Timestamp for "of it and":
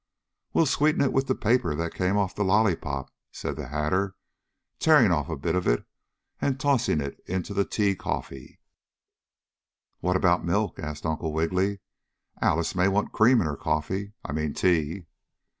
5.53-6.59